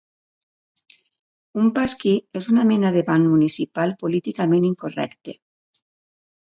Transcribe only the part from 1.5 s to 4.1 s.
Un pasquí és una mena de ban municipal